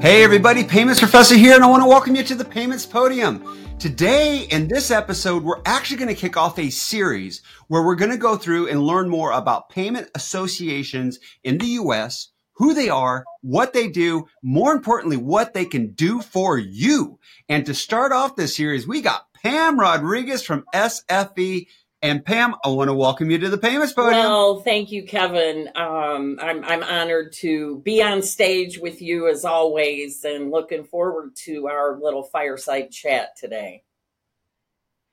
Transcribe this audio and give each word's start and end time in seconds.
Hey 0.00 0.22
everybody, 0.22 0.62
Payments 0.62 1.00
Professor 1.00 1.34
here, 1.34 1.56
and 1.56 1.64
I 1.64 1.66
want 1.66 1.82
to 1.82 1.88
welcome 1.88 2.14
you 2.14 2.22
to 2.22 2.36
the 2.36 2.44
Payments 2.44 2.86
Podium. 2.86 3.44
Today, 3.80 4.46
in 4.52 4.68
this 4.68 4.92
episode, 4.92 5.42
we're 5.42 5.60
actually 5.66 5.96
going 5.96 6.14
to 6.14 6.14
kick 6.14 6.36
off 6.36 6.56
a 6.56 6.70
series 6.70 7.42
where 7.66 7.82
we're 7.82 7.96
going 7.96 8.12
to 8.12 8.16
go 8.16 8.36
through 8.36 8.68
and 8.68 8.80
learn 8.80 9.08
more 9.08 9.32
about 9.32 9.70
payment 9.70 10.08
associations 10.14 11.18
in 11.42 11.58
the 11.58 11.66
US, 11.82 12.28
who 12.52 12.74
they 12.74 12.88
are, 12.88 13.24
what 13.40 13.72
they 13.72 13.88
do, 13.88 14.28
more 14.40 14.72
importantly, 14.72 15.16
what 15.16 15.52
they 15.52 15.64
can 15.64 15.90
do 15.94 16.22
for 16.22 16.56
you. 16.56 17.18
And 17.48 17.66
to 17.66 17.74
start 17.74 18.12
off 18.12 18.36
this 18.36 18.54
series, 18.54 18.86
we 18.86 19.02
got 19.02 19.26
Pam 19.42 19.80
Rodriguez 19.80 20.44
from 20.44 20.64
SFE 20.72 21.66
and 22.00 22.24
Pam, 22.24 22.54
I 22.64 22.68
want 22.68 22.88
to 22.88 22.94
welcome 22.94 23.30
you 23.30 23.38
to 23.38 23.48
the 23.48 23.58
Payments 23.58 23.92
Podium. 23.92 24.24
Well, 24.24 24.60
thank 24.60 24.92
you, 24.92 25.02
Kevin. 25.04 25.68
Um, 25.74 26.38
I'm, 26.40 26.64
I'm 26.64 26.82
honored 26.84 27.32
to 27.40 27.80
be 27.80 28.02
on 28.02 28.22
stage 28.22 28.78
with 28.78 29.02
you 29.02 29.28
as 29.28 29.44
always 29.44 30.24
and 30.24 30.50
looking 30.50 30.84
forward 30.84 31.34
to 31.44 31.66
our 31.66 31.98
little 31.98 32.22
fireside 32.22 32.92
chat 32.92 33.36
today. 33.36 33.82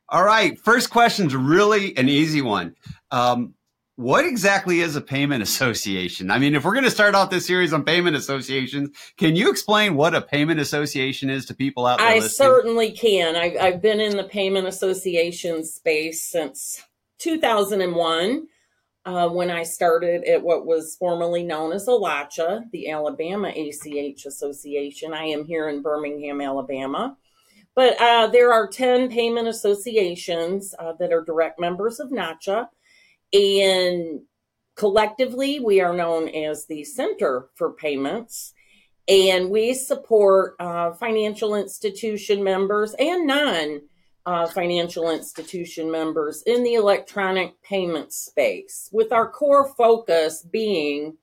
All 0.10 0.24
right. 0.24 0.60
First 0.60 0.92
question's 0.92 1.36
really 1.36 1.98
an 1.98 2.08
easy 2.08 2.44
one. 2.44 2.76
Um, 3.10 3.56
what 3.96 4.26
exactly 4.26 4.82
is 4.82 4.96
a 4.96 5.02
payment 5.02 5.44
association? 5.44 6.32
I 6.32 6.40
mean, 6.40 6.56
if 6.56 6.64
we're 6.64 6.74
going 6.74 6.86
to 6.86 6.92
start 6.92 7.16
off 7.16 7.30
this 7.30 7.48
series 7.48 7.74
on 7.74 7.84
payment 7.84 8.16
associations, 8.16 8.90
can 9.18 9.36
you 9.36 9.50
explain 9.50 9.96
what 9.96 10.16
a 10.16 10.22
payment 10.22 10.60
association 10.60 11.30
is 11.30 11.46
to 11.46 11.56
people 11.56 11.86
out 11.86 12.00
there? 12.00 12.08
I 12.08 12.16
listening? 12.16 12.30
certainly 12.30 12.92
can. 12.92 13.36
I've, 13.36 13.58
I've 13.60 13.82
been 13.82 14.00
in 14.00 14.18
the 14.18 14.24
payment 14.24 14.68
association 14.68 15.64
space 15.64 16.22
since 16.22 16.84
2001. 17.20 18.48
Uh, 19.08 19.30
when 19.30 19.52
I 19.52 19.62
started 19.62 20.24
at 20.24 20.42
what 20.42 20.66
was 20.66 20.96
formerly 20.96 21.44
known 21.44 21.74
as 21.74 21.86
ALACHA, 21.86 22.72
the 22.72 22.90
Alabama 22.90 23.50
ACH 23.50 24.26
Association. 24.26 25.14
I 25.14 25.26
am 25.26 25.46
here 25.46 25.70
in 25.70 25.84
Birmingham, 25.84 26.42
Alabama. 26.42 27.16
But 27.76 28.02
uh, 28.02 28.26
there 28.26 28.52
are 28.52 28.68
10 28.68 29.10
payment 29.10 29.48
associations 29.48 30.74
uh, 30.80 30.94
that 30.94 31.14
are 31.14 31.24
direct 31.24 31.60
members 31.60 32.00
of 32.00 32.10
NACHA. 32.10 32.70
And 33.36 34.22
collectively, 34.78 35.60
we 35.60 35.82
are 35.82 35.94
known 35.94 36.30
as 36.30 36.66
the 36.66 36.86
Center 36.86 37.50
for 37.56 37.74
Payments. 37.74 38.54
And 39.08 39.50
we 39.50 39.74
support 39.74 40.56
uh, 40.60 40.94
financial 40.94 41.54
institution 41.56 42.44
members 42.44 42.96
and 42.98 43.28
non 43.28 43.82
uh, 44.26 44.48
financial 44.48 45.12
institution 45.12 45.92
members 45.92 46.42
in 46.48 46.64
the 46.64 46.74
electronic 46.74 47.62
payment 47.62 48.12
space, 48.12 48.90
with 48.92 49.12
our 49.12 49.30
core 49.30 49.72
focus 49.76 50.42
being 50.42 51.18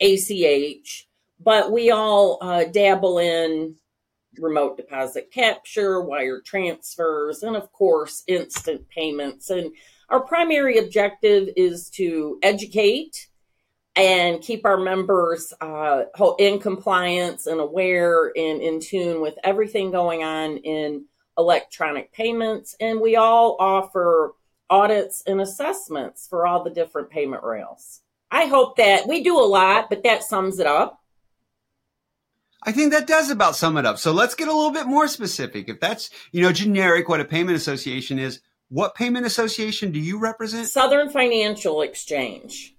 ACH. 0.00 1.08
But 1.40 1.72
we 1.72 1.90
all 1.90 2.38
uh, 2.42 2.64
dabble 2.64 3.18
in 3.18 3.76
remote 4.38 4.76
deposit 4.76 5.30
capture, 5.32 6.02
wire 6.02 6.40
transfers, 6.44 7.42
and 7.42 7.56
of 7.56 7.72
course, 7.72 8.24
instant 8.26 8.88
payments. 8.88 9.48
And 9.48 9.72
our 10.12 10.20
primary 10.20 10.76
objective 10.76 11.48
is 11.56 11.88
to 11.88 12.38
educate 12.42 13.28
and 13.96 14.42
keep 14.42 14.66
our 14.66 14.76
members 14.76 15.54
uh, 15.60 16.02
in 16.38 16.58
compliance 16.58 17.46
and 17.46 17.60
aware 17.60 18.26
and 18.36 18.60
in 18.60 18.78
tune 18.78 19.22
with 19.22 19.34
everything 19.42 19.90
going 19.90 20.22
on 20.22 20.58
in 20.58 21.06
electronic 21.38 22.12
payments. 22.12 22.76
And 22.78 23.00
we 23.00 23.16
all 23.16 23.56
offer 23.58 24.34
audits 24.68 25.22
and 25.26 25.40
assessments 25.40 26.26
for 26.28 26.46
all 26.46 26.62
the 26.62 26.70
different 26.70 27.08
payment 27.08 27.42
rails. 27.42 28.00
I 28.30 28.46
hope 28.46 28.76
that 28.76 29.08
we 29.08 29.22
do 29.22 29.38
a 29.38 29.44
lot, 29.44 29.88
but 29.88 30.02
that 30.04 30.24
sums 30.24 30.58
it 30.58 30.66
up. 30.66 31.00
I 32.62 32.72
think 32.72 32.92
that 32.92 33.06
does 33.06 33.30
about 33.30 33.56
sum 33.56 33.78
it 33.78 33.86
up. 33.86 33.98
So 33.98 34.12
let's 34.12 34.34
get 34.34 34.48
a 34.48 34.54
little 34.54 34.70
bit 34.70 34.86
more 34.86 35.08
specific. 35.08 35.68
If 35.70 35.80
that's, 35.80 36.10
you 36.32 36.42
know, 36.42 36.52
generic, 36.52 37.08
what 37.08 37.20
a 37.20 37.24
payment 37.24 37.56
association 37.56 38.18
is, 38.18 38.40
what 38.72 38.94
payment 38.94 39.26
association 39.26 39.92
do 39.92 40.00
you 40.00 40.18
represent? 40.18 40.66
Southern 40.66 41.10
Financial 41.10 41.82
Exchange. 41.82 42.74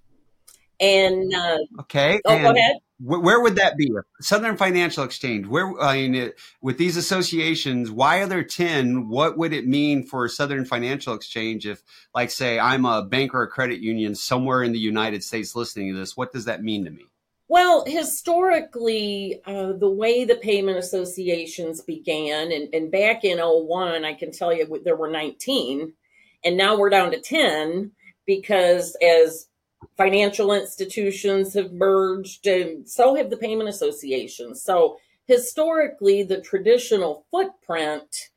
And 0.80 1.32
uh, 1.32 1.58
okay, 1.82 2.20
oh, 2.24 2.36
go 2.36 2.50
ahead. 2.50 2.78
Where 2.98 3.40
would 3.40 3.56
that 3.56 3.76
be? 3.76 3.92
Southern 4.20 4.56
Financial 4.56 5.04
Exchange. 5.04 5.46
Where 5.46 5.80
I 5.80 6.08
mean, 6.08 6.32
with 6.60 6.78
these 6.78 6.96
associations, 6.96 7.92
why 7.92 8.18
are 8.18 8.26
there 8.26 8.42
ten? 8.42 9.08
What 9.08 9.38
would 9.38 9.52
it 9.52 9.68
mean 9.68 10.04
for 10.04 10.28
Southern 10.28 10.64
Financial 10.64 11.14
Exchange 11.14 11.64
if, 11.64 11.82
like, 12.12 12.30
say, 12.30 12.58
I'm 12.58 12.84
a 12.84 13.04
bank 13.04 13.32
or 13.32 13.42
a 13.42 13.48
credit 13.48 13.80
union 13.80 14.16
somewhere 14.16 14.64
in 14.64 14.72
the 14.72 14.80
United 14.80 15.22
States 15.22 15.54
listening 15.54 15.92
to 15.92 15.98
this? 15.98 16.16
What 16.16 16.32
does 16.32 16.46
that 16.46 16.62
mean 16.62 16.84
to 16.86 16.90
me? 16.90 17.06
Well, 17.48 17.84
historically, 17.86 19.40
uh, 19.44 19.72
the 19.72 19.90
way 19.90 20.24
the 20.24 20.36
payment 20.36 20.78
associations 20.78 21.82
began, 21.82 22.50
and, 22.50 22.74
and 22.74 22.90
back 22.90 23.22
in 23.22 23.38
01, 23.38 24.04
I 24.04 24.14
can 24.14 24.32
tell 24.32 24.52
you 24.52 24.80
there 24.82 24.96
were 24.96 25.10
19, 25.10 25.92
and 26.44 26.56
now 26.56 26.78
we're 26.78 26.90
down 26.90 27.10
to 27.10 27.20
10 27.20 27.92
because 28.26 28.96
as 29.02 29.48
financial 29.98 30.52
institutions 30.52 31.52
have 31.52 31.72
merged, 31.72 32.46
and 32.46 32.88
so 32.88 33.14
have 33.14 33.28
the 33.28 33.36
payment 33.36 33.68
associations. 33.68 34.62
So 34.62 34.96
historically, 35.26 36.22
the 36.22 36.40
traditional 36.40 37.26
footprint 37.30 38.30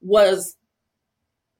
was 0.00 0.56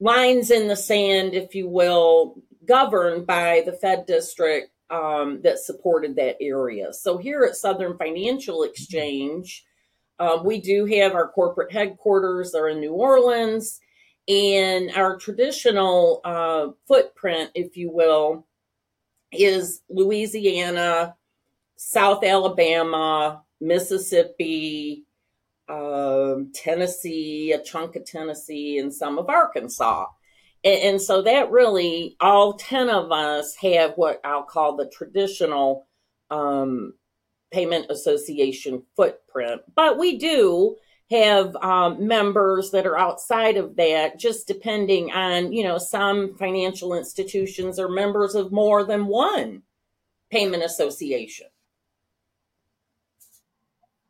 lines 0.01 0.51
in 0.51 0.67
the 0.67 0.75
sand, 0.75 1.33
if 1.33 1.55
you 1.55 1.69
will, 1.69 2.41
governed 2.65 3.25
by 3.25 3.63
the 3.65 3.73
Fed 3.73 4.05
district 4.05 4.71
um, 4.89 5.41
that 5.43 5.59
supported 5.59 6.15
that 6.15 6.37
area. 6.41 6.93
So 6.93 7.17
here 7.17 7.43
at 7.43 7.55
Southern 7.55 7.97
Financial 7.97 8.63
Exchange, 8.63 9.65
uh, 10.19 10.39
we 10.43 10.59
do 10.59 10.85
have 10.85 11.13
our 11.13 11.29
corporate 11.29 11.71
headquarters 11.71 12.53
are 12.53 12.69
in 12.69 12.79
New 12.79 12.93
Orleans, 12.93 13.79
and 14.27 14.91
our 14.95 15.17
traditional 15.17 16.21
uh, 16.23 16.67
footprint, 16.87 17.51
if 17.55 17.77
you 17.77 17.89
will, 17.91 18.45
is 19.31 19.81
Louisiana, 19.89 21.15
South 21.77 22.23
Alabama, 22.23 23.43
Mississippi, 23.61 25.05
um, 25.69 26.51
Tennessee, 26.53 27.53
a 27.53 27.63
chunk 27.63 27.95
of 27.95 28.05
Tennessee, 28.05 28.79
and 28.79 28.93
some 28.93 29.17
of 29.17 29.29
Arkansas. 29.29 30.07
And, 30.63 30.81
and, 30.81 31.01
so 31.01 31.21
that 31.21 31.51
really, 31.51 32.15
all 32.19 32.53
10 32.53 32.89
of 32.89 33.11
us 33.11 33.55
have 33.57 33.93
what 33.95 34.19
I'll 34.23 34.43
call 34.43 34.75
the 34.75 34.89
traditional 34.89 35.87
um, 36.29 36.93
payment 37.51 37.87
association 37.89 38.83
footprint. 38.95 39.61
But 39.75 39.97
we 39.97 40.17
do 40.17 40.75
have 41.11 41.55
um, 41.55 42.07
members 42.07 42.71
that 42.71 42.85
are 42.85 42.97
outside 42.97 43.57
of 43.57 43.75
that, 43.77 44.19
just 44.19 44.47
depending 44.47 45.11
on, 45.11 45.51
you 45.51 45.63
know, 45.63 45.77
some 45.77 46.35
financial 46.37 46.93
institutions 46.93 47.79
are 47.79 47.89
members 47.89 48.35
of 48.35 48.51
more 48.51 48.83
than 48.83 49.07
one 49.07 49.63
payment 50.29 50.63
association. 50.63 51.47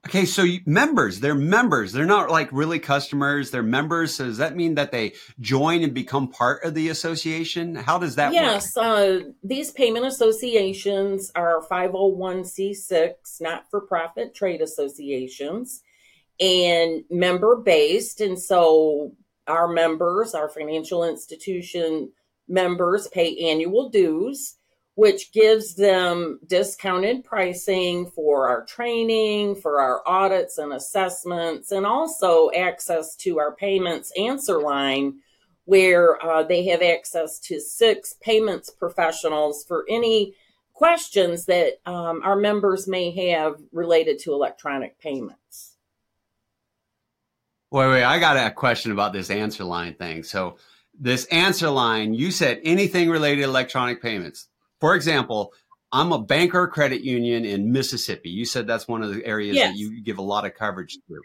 Okay, 0.09 0.25
so 0.25 0.43
members, 0.65 1.19
they're 1.19 1.35
members. 1.35 1.93
They're 1.93 2.03
not 2.03 2.31
like 2.31 2.49
really 2.51 2.79
customers. 2.79 3.51
They're 3.51 3.61
members. 3.61 4.15
So 4.15 4.25
does 4.25 4.39
that 4.39 4.55
mean 4.55 4.73
that 4.73 4.91
they 4.91 5.13
join 5.39 5.83
and 5.83 5.93
become 5.93 6.29
part 6.29 6.63
of 6.63 6.73
the 6.73 6.89
association? 6.89 7.75
How 7.75 7.99
does 7.99 8.15
that 8.15 8.33
yes, 8.33 8.75
work? 8.75 8.83
Yes, 8.83 8.87
uh, 8.87 9.19
these 9.43 9.71
payment 9.71 10.07
associations 10.07 11.31
are 11.35 11.63
501c6, 11.69 13.11
not 13.39 13.65
for 13.69 13.81
profit 13.81 14.33
trade 14.33 14.61
associations, 14.61 15.83
and 16.39 17.03
member 17.11 17.57
based. 17.57 18.19
And 18.19 18.41
so 18.41 19.11
our 19.45 19.67
members, 19.67 20.33
our 20.33 20.49
financial 20.49 21.03
institution 21.03 22.13
members, 22.47 23.07
pay 23.09 23.51
annual 23.51 23.89
dues 23.91 24.55
which 24.99 25.31
gives 25.31 25.75
them 25.75 26.41
discounted 26.45 27.23
pricing 27.23 28.05
for 28.05 28.49
our 28.49 28.65
training, 28.65 29.55
for 29.55 29.79
our 29.79 30.05
audits 30.05 30.57
and 30.57 30.73
assessments, 30.73 31.71
and 31.71 31.85
also 31.85 32.51
access 32.51 33.15
to 33.15 33.39
our 33.39 33.55
payments 33.55 34.11
answer 34.19 34.59
line, 34.59 35.13
where 35.63 36.21
uh, 36.21 36.43
they 36.43 36.65
have 36.65 36.81
access 36.81 37.39
to 37.39 37.61
six 37.61 38.15
payments 38.19 38.69
professionals 38.69 39.63
for 39.63 39.85
any 39.87 40.35
questions 40.73 41.45
that 41.45 41.79
um, 41.85 42.19
our 42.25 42.35
members 42.35 42.85
may 42.85 43.29
have 43.29 43.55
related 43.71 44.19
to 44.19 44.33
electronic 44.33 44.99
payments. 44.99 45.77
Wait, 47.71 47.87
wait, 47.87 48.03
I 48.03 48.19
got 48.19 48.35
a 48.35 48.51
question 48.51 48.91
about 48.91 49.13
this 49.13 49.29
answer 49.29 49.63
line 49.63 49.93
thing. 49.93 50.23
So, 50.23 50.57
this 50.99 51.23
answer 51.27 51.69
line, 51.69 52.13
you 52.13 52.31
said 52.31 52.59
anything 52.65 53.09
related 53.09 53.43
to 53.43 53.47
electronic 53.47 54.01
payments 54.01 54.48
for 54.79 54.95
example, 54.95 55.53
I'm 55.91 56.11
a 56.11 56.19
banker 56.19 56.67
credit 56.67 57.01
union 57.01 57.45
in 57.45 57.71
Mississippi. 57.71 58.29
You 58.29 58.45
said 58.45 58.67
that's 58.67 58.87
one 58.87 59.01
of 59.01 59.13
the 59.13 59.25
areas 59.25 59.55
yes. 59.55 59.71
that 59.71 59.77
you 59.77 60.01
give 60.01 60.17
a 60.17 60.23
lot 60.23 60.45
of 60.45 60.53
coverage 60.53 60.97
to. 61.07 61.21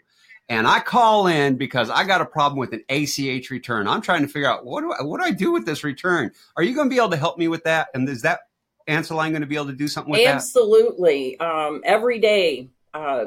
And 0.47 0.67
I 0.67 0.79
call 0.79 1.27
in 1.27 1.55
because 1.55 1.89
I 1.89 2.03
got 2.03 2.21
a 2.21 2.25
problem 2.25 2.59
with 2.59 2.73
an 2.73 2.83
ACH 2.89 3.49
return. 3.49 3.87
I'm 3.87 4.01
trying 4.01 4.21
to 4.21 4.27
figure 4.27 4.47
out 4.47 4.65
what 4.65 4.81
do 4.81 4.91
I, 4.91 5.03
what 5.03 5.19
do 5.19 5.25
I 5.25 5.31
do 5.31 5.51
with 5.51 5.65
this 5.65 5.83
return? 5.83 6.31
Are 6.55 6.63
you 6.63 6.75
going 6.75 6.87
to 6.87 6.93
be 6.93 6.99
able 6.99 7.09
to 7.11 7.17
help 7.17 7.37
me 7.37 7.47
with 7.47 7.63
that? 7.63 7.87
And 7.93 8.07
is 8.07 8.21
that 8.21 8.41
answer 8.87 9.15
line 9.15 9.31
going 9.31 9.41
to 9.41 9.47
be 9.47 9.55
able 9.55 9.67
to 9.67 9.73
do 9.73 9.87
something 9.87 10.11
with 10.11 10.27
Absolutely. 10.27 11.37
that? 11.39 11.45
Absolutely. 11.45 11.75
Um, 11.75 11.81
every 11.83 12.19
day, 12.19 12.69
uh, 12.93 13.25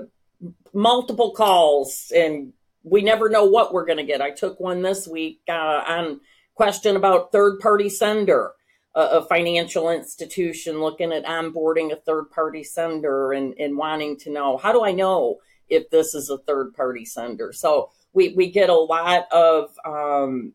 multiple 0.72 1.32
calls 1.32 2.12
and 2.14 2.52
we 2.84 3.02
never 3.02 3.28
know 3.28 3.44
what 3.44 3.72
we're 3.72 3.84
going 3.84 3.98
to 3.98 4.04
get. 4.04 4.20
I 4.20 4.30
took 4.30 4.60
one 4.60 4.82
this 4.82 5.06
week 5.06 5.40
uh, 5.48 5.52
on 5.86 6.20
question 6.54 6.96
about 6.96 7.32
third 7.32 7.60
party 7.60 7.88
sender, 7.88 8.52
a, 8.98 9.24
financial 9.26 9.90
institution 9.90 10.80
looking 10.80 11.12
at 11.12 11.24
onboarding 11.24 11.92
a 11.92 11.96
third 11.96 12.30
party 12.30 12.64
sender 12.64 13.32
and, 13.32 13.54
and 13.58 13.76
wanting 13.76 14.16
to 14.18 14.30
know 14.30 14.56
how 14.56 14.72
do 14.72 14.84
I 14.84 14.92
know 14.92 15.38
if 15.68 15.88
this 15.90 16.14
is 16.14 16.30
a 16.30 16.38
third 16.38 16.74
party 16.74 17.04
sender? 17.04 17.52
So 17.52 17.90
we, 18.12 18.34
we 18.34 18.50
get 18.50 18.70
a 18.70 18.74
lot 18.74 19.26
of, 19.30 19.70
um, 19.84 20.54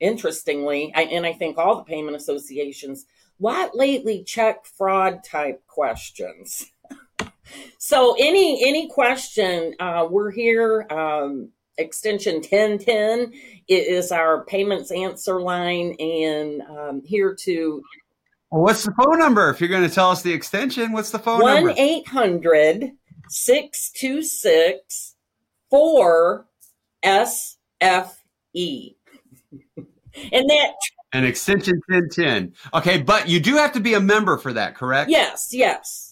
interestingly, 0.00 0.92
I, 0.94 1.02
and 1.02 1.24
I 1.24 1.32
think 1.32 1.58
all 1.58 1.76
the 1.76 1.84
payment 1.84 2.16
associations, 2.16 3.06
lot 3.38 3.76
lately 3.76 4.24
check 4.24 4.64
fraud 4.66 5.22
type 5.24 5.66
questions. 5.66 6.70
so 7.78 8.16
any 8.18 8.66
any 8.66 8.88
question, 8.88 9.74
uh, 9.78 10.06
we're 10.10 10.30
here. 10.30 10.86
Um, 10.90 11.50
extension 11.78 12.36
1010 12.36 13.32
is 13.68 14.12
our 14.12 14.44
payments 14.44 14.90
answer 14.90 15.40
line 15.40 15.94
and 15.98 16.62
um, 16.62 17.02
here 17.04 17.34
to 17.34 17.82
well, 18.50 18.62
what's 18.62 18.84
the 18.84 18.92
phone 18.92 19.18
number? 19.18 19.50
If 19.50 19.60
you're 19.60 19.68
going 19.68 19.88
to 19.88 19.94
tell 19.94 20.10
us 20.10 20.22
the 20.22 20.32
extension 20.32 20.92
what's 20.92 21.10
the 21.10 21.18
phone 21.18 21.42
1 21.42 21.64
number 21.64 21.74
1-800 21.74 22.92
626 23.28 25.16
4 25.68 26.46
SFE 27.04 28.94
and 30.32 30.48
that 30.48 30.74
an 31.12 31.24
extension 31.24 31.80
1010 31.88 32.54
okay 32.72 33.02
but 33.02 33.28
you 33.28 33.40
do 33.40 33.56
have 33.56 33.72
to 33.72 33.80
be 33.80 33.94
a 33.94 34.00
member 34.00 34.38
for 34.38 34.52
that 34.52 34.76
correct? 34.76 35.10
Yes 35.10 35.48
yes 35.52 36.05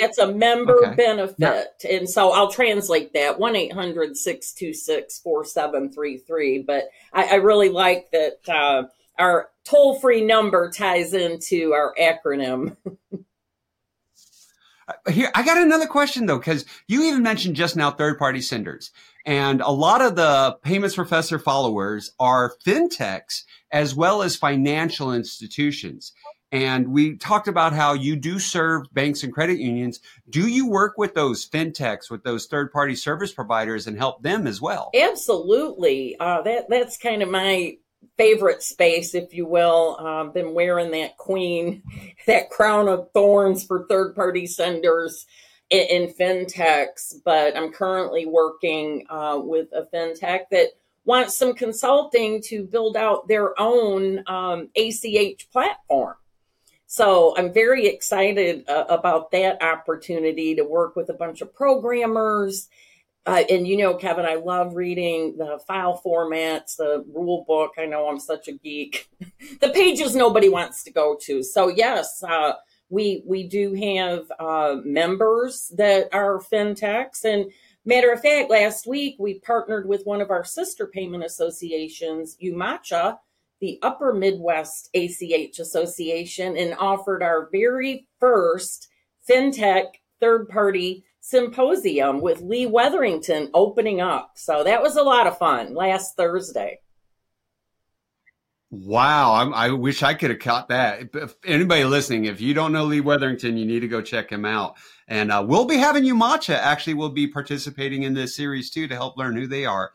that's 0.00 0.18
a 0.18 0.32
member 0.32 0.86
okay. 0.86 0.94
benefit. 0.94 1.84
And 1.88 2.08
so 2.08 2.32
I'll 2.32 2.50
translate 2.50 3.12
that 3.14 3.38
1 3.38 3.56
800 3.56 4.16
626 4.16 5.18
4733. 5.20 6.62
But 6.62 6.88
I, 7.12 7.24
I, 7.24 7.34
really 7.36 7.68
like 7.68 8.10
that 8.12 8.48
uh, 8.48 8.84
our 9.18 9.50
toll 9.64 9.98
free 9.98 10.24
number 10.24 10.70
ties 10.70 11.14
into 11.14 11.72
our 11.72 11.94
acronym. 12.00 12.76
Uh, 14.88 15.10
here, 15.10 15.32
I 15.34 15.42
got 15.42 15.58
another 15.58 15.86
question 15.86 16.26
though, 16.26 16.38
because 16.38 16.64
you 16.86 17.02
even 17.02 17.22
mentioned 17.22 17.56
just 17.56 17.74
now 17.74 17.90
third 17.90 18.18
party 18.18 18.40
senders. 18.40 18.92
And 19.24 19.60
a 19.60 19.70
lot 19.72 20.00
of 20.00 20.14
the 20.14 20.58
payments 20.62 20.94
professor 20.94 21.40
followers 21.40 22.12
are 22.20 22.54
fintechs 22.64 23.42
as 23.72 23.96
well 23.96 24.22
as 24.22 24.36
financial 24.36 25.12
institutions. 25.12 26.12
And 26.56 26.88
we 26.88 27.16
talked 27.18 27.48
about 27.48 27.74
how 27.74 27.92
you 27.92 28.16
do 28.16 28.38
serve 28.38 28.86
banks 28.94 29.22
and 29.22 29.30
credit 29.30 29.58
unions. 29.58 30.00
Do 30.30 30.48
you 30.48 30.66
work 30.66 30.96
with 30.96 31.12
those 31.12 31.46
fintechs, 31.46 32.10
with 32.10 32.24
those 32.24 32.46
third 32.46 32.72
party 32.72 32.94
service 32.94 33.30
providers 33.30 33.86
and 33.86 33.94
help 33.94 34.22
them 34.22 34.46
as 34.46 34.58
well? 34.58 34.88
Absolutely. 34.94 36.16
Uh, 36.18 36.40
that, 36.40 36.70
that's 36.70 36.96
kind 36.96 37.22
of 37.22 37.28
my 37.28 37.76
favorite 38.16 38.62
space, 38.62 39.14
if 39.14 39.34
you 39.34 39.44
will. 39.44 39.98
I've 40.00 40.28
uh, 40.28 40.30
been 40.30 40.54
wearing 40.54 40.92
that 40.92 41.18
queen, 41.18 41.82
that 42.26 42.48
crown 42.48 42.88
of 42.88 43.10
thorns 43.12 43.62
for 43.62 43.86
third 43.86 44.14
party 44.14 44.46
senders 44.46 45.26
in, 45.68 45.86
in, 45.90 46.14
fintechs, 46.14 47.16
but 47.22 47.54
I'm 47.54 47.70
currently 47.70 48.24
working 48.24 49.04
uh, 49.10 49.38
with 49.42 49.68
a 49.74 49.86
fintech 49.94 50.44
that 50.52 50.68
wants 51.04 51.36
some 51.36 51.52
consulting 51.52 52.40
to 52.44 52.64
build 52.64 52.96
out 52.96 53.28
their 53.28 53.60
own 53.60 54.22
um, 54.26 54.70
ACH 54.74 55.50
platform. 55.52 56.16
So 56.96 57.34
I'm 57.36 57.52
very 57.52 57.88
excited 57.88 58.66
uh, 58.70 58.86
about 58.88 59.30
that 59.32 59.62
opportunity 59.62 60.54
to 60.54 60.62
work 60.62 60.96
with 60.96 61.10
a 61.10 61.12
bunch 61.12 61.42
of 61.42 61.54
programmers. 61.54 62.68
Uh, 63.26 63.42
and 63.50 63.68
you 63.68 63.76
know, 63.76 63.96
Kevin, 63.96 64.24
I 64.24 64.36
love 64.36 64.76
reading 64.76 65.36
the 65.36 65.60
file 65.66 66.00
formats, 66.02 66.76
the 66.78 67.04
rule 67.12 67.44
book. 67.46 67.72
I 67.76 67.84
know 67.84 68.08
I'm 68.08 68.18
such 68.18 68.48
a 68.48 68.52
geek. 68.52 69.10
the 69.60 69.68
pages 69.74 70.16
nobody 70.16 70.48
wants 70.48 70.84
to 70.84 70.90
go 70.90 71.18
to. 71.24 71.42
So 71.42 71.68
yes, 71.68 72.24
uh, 72.26 72.54
we 72.88 73.22
we 73.26 73.46
do 73.46 73.74
have 73.74 74.32
uh, 74.40 74.76
members 74.82 75.70
that 75.76 76.08
are 76.14 76.38
fintechs. 76.38 77.24
And 77.24 77.52
matter 77.84 78.10
of 78.10 78.22
fact, 78.22 78.48
last 78.48 78.86
week 78.86 79.16
we 79.18 79.38
partnered 79.40 79.86
with 79.86 80.06
one 80.06 80.22
of 80.22 80.30
our 80.30 80.44
sister 80.44 80.86
payment 80.86 81.24
associations, 81.24 82.38
Umacha, 82.42 83.18
the 83.60 83.78
Upper 83.82 84.12
Midwest 84.12 84.90
ACH 84.94 85.58
Association 85.58 86.56
and 86.56 86.74
offered 86.78 87.22
our 87.22 87.48
very 87.50 88.06
first 88.20 88.88
FinTech 89.28 89.86
third 90.20 90.48
party 90.48 91.04
symposium 91.20 92.20
with 92.20 92.40
Lee 92.40 92.66
Wetherington 92.66 93.50
opening 93.52 94.00
up. 94.00 94.32
So 94.36 94.62
that 94.64 94.82
was 94.82 94.96
a 94.96 95.02
lot 95.02 95.26
of 95.26 95.38
fun 95.38 95.74
last 95.74 96.16
Thursday. 96.16 96.80
Wow, 98.70 99.34
I'm, 99.34 99.54
i 99.54 99.70
wish 99.70 100.02
I 100.02 100.14
could 100.14 100.30
have 100.30 100.40
caught 100.40 100.68
that. 100.68 101.08
If 101.14 101.34
anybody 101.44 101.84
listening, 101.84 102.24
if 102.24 102.40
you 102.40 102.52
don't 102.52 102.72
know 102.72 102.84
Lee 102.84 103.00
Wetherington, 103.00 103.56
you 103.56 103.64
need 103.64 103.80
to 103.80 103.88
go 103.88 104.02
check 104.02 104.30
him 104.30 104.44
out. 104.44 104.76
And 105.08 105.30
uh, 105.30 105.44
we'll 105.46 105.66
be 105.66 105.76
having 105.76 106.04
Umacha 106.04 106.54
actually 106.54 106.94
We'll 106.94 107.10
be 107.10 107.28
participating 107.28 108.02
in 108.02 108.14
this 108.14 108.34
series 108.34 108.70
too 108.70 108.88
to 108.88 108.94
help 108.94 109.16
learn 109.16 109.36
who 109.36 109.46
they 109.46 109.64
are. 109.64 109.92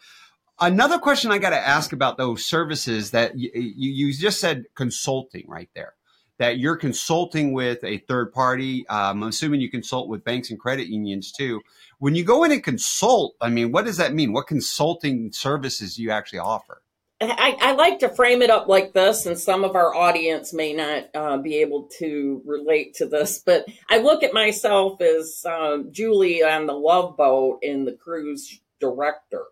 Another 0.61 0.99
question 0.99 1.31
I 1.31 1.39
got 1.39 1.49
to 1.49 1.57
ask 1.57 1.91
about 1.91 2.17
those 2.17 2.45
services 2.45 3.09
that 3.11 3.35
you, 3.35 3.49
you, 3.55 4.13
just 4.13 4.39
said 4.39 4.65
consulting 4.75 5.45
right 5.47 5.69
there, 5.73 5.95
that 6.37 6.59
you're 6.59 6.75
consulting 6.75 7.51
with 7.51 7.83
a 7.83 7.97
third 7.97 8.31
party. 8.31 8.87
Um, 8.87 9.23
I'm 9.23 9.29
assuming 9.29 9.59
you 9.59 9.71
consult 9.71 10.07
with 10.07 10.23
banks 10.23 10.51
and 10.51 10.59
credit 10.59 10.85
unions 10.85 11.31
too. 11.31 11.61
When 11.97 12.13
you 12.13 12.23
go 12.23 12.43
in 12.43 12.51
and 12.51 12.63
consult, 12.63 13.33
I 13.41 13.49
mean, 13.49 13.71
what 13.71 13.85
does 13.85 13.97
that 13.97 14.13
mean? 14.13 14.33
What 14.33 14.45
consulting 14.45 15.31
services 15.31 15.95
do 15.95 16.03
you 16.03 16.11
actually 16.11 16.39
offer? 16.39 16.83
I, 17.19 17.57
I, 17.59 17.71
like 17.73 17.99
to 17.99 18.09
frame 18.09 18.41
it 18.41 18.49
up 18.49 18.67
like 18.67 18.93
this, 18.93 19.27
and 19.27 19.37
some 19.39 19.63
of 19.63 19.75
our 19.75 19.93
audience 19.93 20.53
may 20.53 20.73
not 20.73 21.09
uh, 21.13 21.37
be 21.37 21.57
able 21.57 21.87
to 21.99 22.41
relate 22.45 22.95
to 22.95 23.07
this, 23.07 23.37
but 23.39 23.65
I 23.91 23.99
look 23.99 24.23
at 24.23 24.33
myself 24.33 25.01
as 25.01 25.43
um, 25.45 25.91
Julie 25.91 26.43
on 26.43 26.65
the 26.65 26.73
Love 26.73 27.17
Boat 27.17 27.59
in 27.61 27.85
the 27.85 27.93
cruise 27.93 28.59
director 28.79 29.45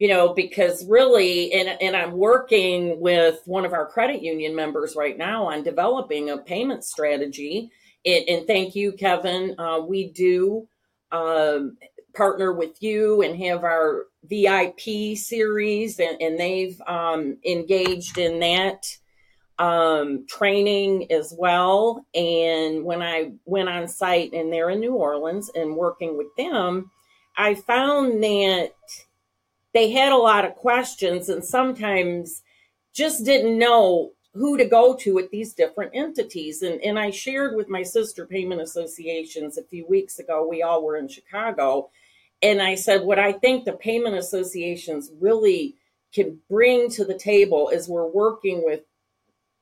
you 0.00 0.08
know, 0.08 0.32
because 0.32 0.84
really, 0.86 1.52
and, 1.52 1.68
and 1.80 1.94
I'm 1.94 2.12
working 2.12 2.98
with 3.00 3.42
one 3.44 3.66
of 3.66 3.74
our 3.74 3.86
credit 3.86 4.22
union 4.22 4.56
members 4.56 4.96
right 4.96 5.16
now 5.16 5.48
on 5.48 5.62
developing 5.62 6.30
a 6.30 6.38
payment 6.38 6.84
strategy. 6.84 7.70
And, 8.06 8.26
and 8.26 8.46
thank 8.46 8.74
you, 8.74 8.92
Kevin. 8.92 9.60
Uh, 9.60 9.80
we 9.86 10.10
do 10.10 10.66
um, 11.12 11.76
partner 12.14 12.50
with 12.50 12.82
you 12.82 13.20
and 13.20 13.36
have 13.44 13.62
our 13.62 14.06
VIP 14.24 15.18
series, 15.18 16.00
and, 16.00 16.16
and 16.22 16.40
they've 16.40 16.80
um, 16.86 17.36
engaged 17.44 18.16
in 18.16 18.40
that 18.40 18.86
um, 19.58 20.24
training 20.26 21.12
as 21.12 21.34
well. 21.38 22.06
And 22.14 22.86
when 22.86 23.02
I 23.02 23.32
went 23.44 23.68
on 23.68 23.86
site 23.86 24.32
and 24.32 24.50
they're 24.50 24.70
in 24.70 24.80
New 24.80 24.94
Orleans 24.94 25.50
and 25.54 25.76
working 25.76 26.16
with 26.16 26.34
them, 26.38 26.90
I 27.36 27.54
found 27.54 28.22
that 28.22 28.72
they 29.72 29.90
had 29.90 30.12
a 30.12 30.16
lot 30.16 30.44
of 30.44 30.54
questions 30.54 31.28
and 31.28 31.44
sometimes 31.44 32.42
just 32.92 33.24
didn't 33.24 33.58
know 33.58 34.12
who 34.34 34.56
to 34.56 34.64
go 34.64 34.94
to 34.94 35.18
at 35.18 35.30
these 35.30 35.54
different 35.54 35.92
entities. 35.94 36.62
And, 36.62 36.80
and 36.82 36.98
I 36.98 37.10
shared 37.10 37.56
with 37.56 37.68
my 37.68 37.82
sister 37.82 38.26
payment 38.26 38.60
associations 38.60 39.58
a 39.58 39.64
few 39.64 39.86
weeks 39.86 40.18
ago, 40.18 40.46
we 40.48 40.62
all 40.62 40.84
were 40.84 40.96
in 40.96 41.08
Chicago. 41.08 41.90
And 42.42 42.62
I 42.62 42.76
said, 42.76 43.02
what 43.02 43.18
I 43.18 43.32
think 43.32 43.64
the 43.64 43.72
payment 43.72 44.16
associations 44.16 45.10
really 45.20 45.76
can 46.12 46.38
bring 46.48 46.90
to 46.90 47.04
the 47.04 47.18
table 47.18 47.68
is 47.68 47.88
we're 47.88 48.06
working 48.06 48.64
with 48.64 48.80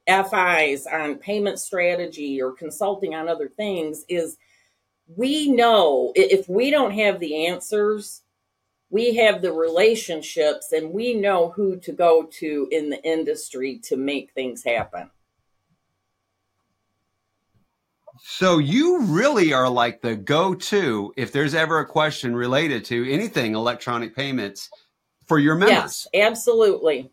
FIs 0.07 0.87
on 0.87 1.17
payment 1.17 1.59
strategy 1.59 2.41
or 2.41 2.53
consulting 2.53 3.15
on 3.15 3.29
other 3.29 3.49
things 3.49 4.05
is 4.09 4.39
we 5.17 5.51
know 5.51 6.13
if 6.15 6.49
we 6.49 6.71
don't 6.71 6.93
have 6.93 7.21
the 7.21 7.47
answers, 7.47 8.23
we 8.91 9.17
have 9.17 9.43
the 9.43 9.53
relationships 9.53 10.73
and 10.73 10.93
we 10.93 11.15
know 11.15 11.51
who 11.51 11.77
to 11.81 11.93
go 11.93 12.29
to 12.39 12.69
in 12.71 12.91
the 12.91 13.03
industry 13.05 13.79
to 13.85 13.97
make 13.97 14.33
things 14.33 14.65
happen. 14.65 15.11
So 18.21 18.59
you 18.59 19.03
really 19.03 19.53
are 19.53 19.69
like 19.69 20.01
the 20.01 20.17
go-to 20.17 21.13
if 21.17 21.33
there's 21.33 21.55
ever 21.55 21.81
a 21.81 21.87
question 21.87 22.35
related 22.35 22.85
to 22.87 23.11
anything 23.11 23.55
electronic 23.55 24.17
payments 24.17 24.71
for 25.27 25.39
your 25.39 25.55
members. 25.55 26.09
Yes, 26.13 26.27
absolutely. 26.29 27.11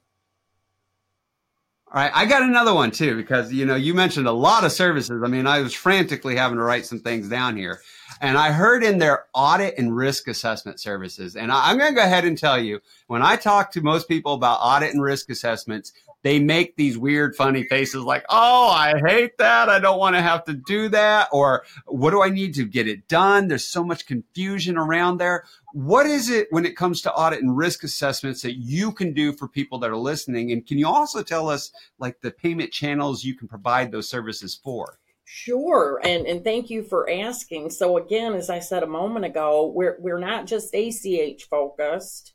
All 1.87 2.01
right, 2.01 2.11
I 2.13 2.25
got 2.25 2.41
another 2.41 2.73
one 2.73 2.91
too 2.91 3.15
because 3.15 3.53
you 3.53 3.65
know 3.65 3.75
you 3.75 3.93
mentioned 3.93 4.27
a 4.27 4.31
lot 4.31 4.65
of 4.65 4.71
services. 4.71 5.21
I 5.23 5.27
mean, 5.27 5.45
I 5.45 5.61
was 5.61 5.73
frantically 5.73 6.35
having 6.35 6.57
to 6.57 6.63
write 6.63 6.85
some 6.85 6.99
things 6.99 7.29
down 7.29 7.55
here. 7.55 7.79
And 8.21 8.37
I 8.37 8.51
heard 8.51 8.83
in 8.83 8.97
their 8.97 9.25
audit 9.33 9.77
and 9.77 9.95
risk 9.95 10.27
assessment 10.27 10.79
services. 10.79 11.35
And 11.35 11.51
I'm 11.51 11.77
going 11.77 11.91
to 11.91 11.95
go 11.95 12.05
ahead 12.05 12.25
and 12.25 12.37
tell 12.37 12.59
you 12.59 12.79
when 13.07 13.21
I 13.21 13.35
talk 13.35 13.71
to 13.71 13.81
most 13.81 14.07
people 14.07 14.33
about 14.33 14.59
audit 14.61 14.93
and 14.93 15.03
risk 15.03 15.29
assessments, 15.29 15.91
they 16.23 16.39
make 16.39 16.75
these 16.75 16.97
weird, 16.97 17.35
funny 17.35 17.67
faces 17.67 18.03
like, 18.03 18.25
oh, 18.29 18.67
I 18.69 18.95
hate 19.05 19.37
that. 19.37 19.69
I 19.69 19.77
don't 19.77 19.99
want 19.99 20.15
to 20.15 20.23
have 20.23 20.43
to 20.45 20.53
do 20.53 20.89
that. 20.89 21.29
Or 21.31 21.63
what 21.85 22.11
do 22.11 22.23
I 22.23 22.29
need 22.29 22.55
to 22.55 22.65
get 22.65 22.87
it 22.87 23.07
done? 23.07 23.47
There's 23.47 23.67
so 23.67 23.83
much 23.83 24.07
confusion 24.07 24.75
around 24.75 25.19
there. 25.19 25.43
What 25.73 26.07
is 26.07 26.31
it 26.31 26.47
when 26.49 26.65
it 26.65 26.75
comes 26.75 27.01
to 27.03 27.13
audit 27.13 27.43
and 27.43 27.55
risk 27.55 27.83
assessments 27.83 28.41
that 28.41 28.55
you 28.55 28.91
can 28.91 29.13
do 29.13 29.33
for 29.33 29.47
people 29.47 29.77
that 29.79 29.91
are 29.91 29.97
listening? 29.97 30.51
And 30.51 30.65
can 30.65 30.79
you 30.79 30.87
also 30.87 31.21
tell 31.21 31.47
us 31.47 31.71
like 31.99 32.21
the 32.21 32.31
payment 32.31 32.71
channels 32.71 33.23
you 33.23 33.35
can 33.35 33.47
provide 33.47 33.91
those 33.91 34.09
services 34.09 34.55
for? 34.55 34.97
Sure, 35.27 35.99
and 36.03 36.27
and 36.27 36.43
thank 36.43 36.69
you 36.69 36.83
for 36.83 37.09
asking. 37.09 37.71
So 37.71 37.97
again, 37.97 38.35
as 38.35 38.51
I 38.51 38.59
said 38.59 38.83
a 38.83 38.87
moment 38.87 39.25
ago, 39.25 39.71
we're 39.73 39.97
we're 39.99 40.19
not 40.19 40.45
just 40.45 40.75
ACH 40.75 41.45
focused. 41.49 42.33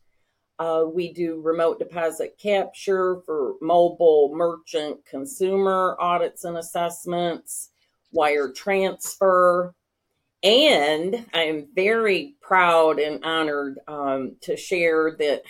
Uh, 0.58 0.84
we 0.92 1.12
do 1.12 1.40
remote 1.40 1.78
deposit 1.78 2.36
capture 2.36 3.20
for 3.24 3.54
mobile 3.62 4.32
merchant 4.34 5.06
consumer 5.06 5.96
audits 6.00 6.42
and 6.42 6.58
assessments, 6.58 7.70
wire 8.10 8.50
transfer, 8.50 9.72
and 10.42 11.26
I 11.32 11.42
am 11.42 11.68
very 11.74 12.34
proud 12.40 12.98
and 12.98 13.24
honored 13.24 13.78
um, 13.86 14.36
to 14.42 14.56
share 14.56 15.16
that 15.18 15.42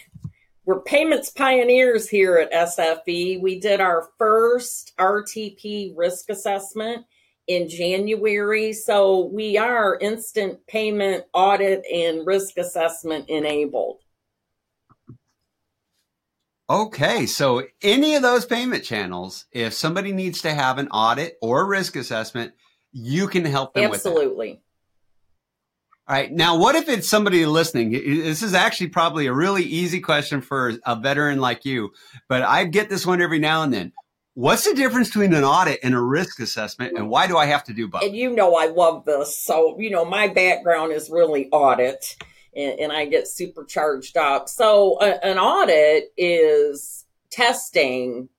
we're 0.66 0.82
payments 0.82 1.30
pioneers 1.30 2.08
here 2.10 2.36
at 2.36 2.52
SFE. 2.52 3.40
We 3.40 3.58
did 3.58 3.80
our 3.80 4.10
first 4.18 4.92
RTP 4.98 5.94
risk 5.96 6.28
assessment 6.28 7.06
in 7.50 7.68
January. 7.68 8.72
So 8.72 9.26
we 9.26 9.58
are 9.58 9.98
instant 10.00 10.64
payment 10.68 11.24
audit 11.34 11.82
and 11.92 12.24
risk 12.24 12.56
assessment 12.56 13.28
enabled. 13.28 13.98
Okay, 16.70 17.26
so 17.26 17.64
any 17.82 18.14
of 18.14 18.22
those 18.22 18.46
payment 18.46 18.84
channels, 18.84 19.46
if 19.50 19.72
somebody 19.72 20.12
needs 20.12 20.42
to 20.42 20.54
have 20.54 20.78
an 20.78 20.86
audit 20.88 21.36
or 21.42 21.62
a 21.62 21.64
risk 21.64 21.96
assessment, 21.96 22.52
you 22.92 23.26
can 23.26 23.44
help 23.44 23.74
them 23.74 23.90
Absolutely. 23.90 24.60
All 26.06 26.14
right. 26.14 26.30
Now, 26.30 26.56
what 26.56 26.76
if 26.76 26.88
it's 26.88 27.08
somebody 27.08 27.44
listening? 27.46 27.90
This 27.90 28.42
is 28.42 28.54
actually 28.54 28.88
probably 28.90 29.26
a 29.26 29.32
really 29.32 29.64
easy 29.64 30.00
question 30.00 30.40
for 30.40 30.74
a 30.86 30.94
veteran 30.94 31.40
like 31.40 31.64
you, 31.64 31.90
but 32.28 32.42
I 32.42 32.64
get 32.64 32.88
this 32.88 33.04
one 33.04 33.20
every 33.20 33.40
now 33.40 33.64
and 33.64 33.74
then. 33.74 33.92
What's 34.40 34.64
the 34.64 34.74
difference 34.74 35.08
between 35.08 35.34
an 35.34 35.44
audit 35.44 35.80
and 35.82 35.94
a 35.94 36.00
risk 36.00 36.40
assessment, 36.40 36.96
and 36.96 37.10
why 37.10 37.26
do 37.26 37.36
I 37.36 37.44
have 37.44 37.62
to 37.64 37.74
do 37.74 37.88
both? 37.88 38.02
And 38.02 38.16
you 38.16 38.30
know, 38.30 38.54
I 38.56 38.68
love 38.68 39.04
this. 39.04 39.38
So, 39.38 39.78
you 39.78 39.90
know, 39.90 40.06
my 40.06 40.28
background 40.28 40.94
is 40.94 41.10
really 41.10 41.50
audit, 41.50 42.16
and, 42.56 42.80
and 42.80 42.90
I 42.90 43.04
get 43.04 43.28
super 43.28 43.66
charged 43.66 44.16
up. 44.16 44.48
So, 44.48 44.96
a, 45.02 45.22
an 45.22 45.38
audit 45.38 46.04
is 46.16 47.04
testing 47.30 48.30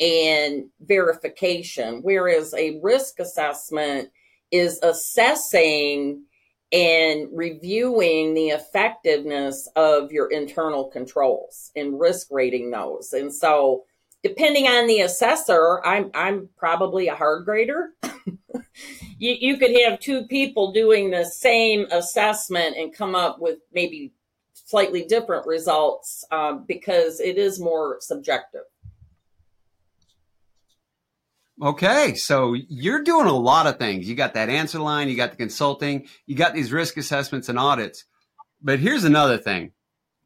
and 0.00 0.70
verification, 0.80 2.00
whereas 2.02 2.54
a 2.54 2.80
risk 2.82 3.20
assessment 3.20 4.08
is 4.50 4.80
assessing 4.82 6.24
and 6.72 7.28
reviewing 7.30 8.32
the 8.32 8.48
effectiveness 8.48 9.68
of 9.76 10.12
your 10.12 10.30
internal 10.30 10.88
controls 10.88 11.70
and 11.76 12.00
risk 12.00 12.28
rating 12.30 12.70
those. 12.70 13.12
And 13.12 13.34
so, 13.34 13.84
depending 14.22 14.66
on 14.66 14.86
the 14.86 15.00
assessor, 15.00 15.84
I'm 15.84 16.10
I'm 16.14 16.48
probably 16.56 17.08
a 17.08 17.14
hard 17.14 17.44
grader. 17.44 17.90
you 19.18 19.36
you 19.38 19.56
could 19.56 19.78
have 19.80 20.00
two 20.00 20.26
people 20.26 20.72
doing 20.72 21.10
the 21.10 21.24
same 21.24 21.86
assessment 21.90 22.76
and 22.76 22.94
come 22.94 23.14
up 23.14 23.40
with 23.40 23.58
maybe 23.72 24.12
slightly 24.54 25.04
different 25.04 25.46
results 25.46 26.24
um, 26.30 26.64
because 26.66 27.20
it 27.20 27.36
is 27.36 27.60
more 27.60 27.98
subjective. 28.00 28.62
Okay, 31.60 32.14
so 32.14 32.54
you're 32.54 33.04
doing 33.04 33.26
a 33.26 33.36
lot 33.36 33.66
of 33.66 33.78
things. 33.78 34.08
You 34.08 34.16
got 34.16 34.34
that 34.34 34.48
answer 34.48 34.80
line, 34.80 35.08
you 35.08 35.16
got 35.16 35.30
the 35.30 35.36
consulting, 35.36 36.08
you 36.26 36.34
got 36.34 36.54
these 36.54 36.72
risk 36.72 36.96
assessments 36.96 37.48
and 37.48 37.58
audits. 37.58 38.04
But 38.60 38.80
here's 38.80 39.04
another 39.04 39.38
thing 39.38 39.72